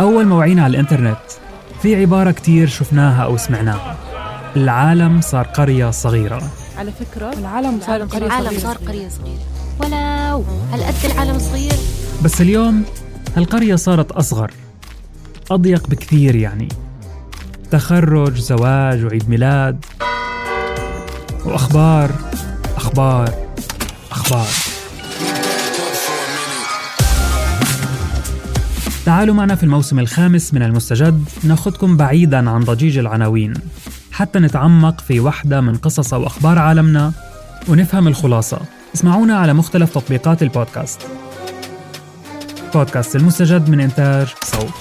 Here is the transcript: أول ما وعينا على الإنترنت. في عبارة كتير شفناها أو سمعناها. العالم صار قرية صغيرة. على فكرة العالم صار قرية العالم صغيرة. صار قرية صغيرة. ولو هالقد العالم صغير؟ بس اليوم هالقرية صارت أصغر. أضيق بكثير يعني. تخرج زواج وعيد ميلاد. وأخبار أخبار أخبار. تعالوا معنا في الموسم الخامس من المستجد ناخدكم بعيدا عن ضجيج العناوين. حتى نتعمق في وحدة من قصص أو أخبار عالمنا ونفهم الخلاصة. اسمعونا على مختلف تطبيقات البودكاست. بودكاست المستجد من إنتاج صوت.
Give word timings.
أول 0.00 0.26
ما 0.26 0.36
وعينا 0.36 0.64
على 0.64 0.70
الإنترنت. 0.70 1.16
في 1.82 1.96
عبارة 1.96 2.30
كتير 2.30 2.68
شفناها 2.68 3.24
أو 3.24 3.36
سمعناها. 3.36 3.96
العالم 4.56 5.20
صار 5.20 5.46
قرية 5.46 5.90
صغيرة. 5.90 6.42
على 6.78 6.92
فكرة 6.92 7.32
العالم 7.32 7.80
صار 7.86 8.02
قرية 8.02 8.26
العالم 8.26 8.46
صغيرة. 8.46 8.60
صار 8.60 8.76
قرية 8.76 9.08
صغيرة. 9.08 9.38
ولو 9.80 10.44
هالقد 10.72 11.04
العالم 11.04 11.38
صغير؟ 11.38 11.76
بس 12.22 12.40
اليوم 12.40 12.84
هالقرية 13.36 13.76
صارت 13.76 14.12
أصغر. 14.12 14.50
أضيق 15.50 15.86
بكثير 15.86 16.34
يعني. 16.34 16.68
تخرج 17.70 18.34
زواج 18.34 19.04
وعيد 19.04 19.30
ميلاد. 19.30 19.84
وأخبار 21.44 22.10
أخبار 22.76 23.34
أخبار. 24.10 24.48
تعالوا 29.04 29.34
معنا 29.34 29.54
في 29.54 29.62
الموسم 29.62 29.98
الخامس 29.98 30.54
من 30.54 30.62
المستجد 30.62 31.24
ناخدكم 31.42 31.96
بعيدا 31.96 32.50
عن 32.50 32.60
ضجيج 32.60 32.98
العناوين. 32.98 33.54
حتى 34.12 34.38
نتعمق 34.38 35.00
في 35.00 35.20
وحدة 35.20 35.60
من 35.60 35.76
قصص 35.76 36.14
أو 36.14 36.26
أخبار 36.26 36.58
عالمنا 36.58 37.12
ونفهم 37.68 38.08
الخلاصة. 38.08 38.58
اسمعونا 38.94 39.38
على 39.38 39.52
مختلف 39.52 39.94
تطبيقات 39.94 40.42
البودكاست. 40.42 41.00
بودكاست 42.74 43.16
المستجد 43.16 43.68
من 43.68 43.80
إنتاج 43.80 44.26
صوت. 44.44 44.72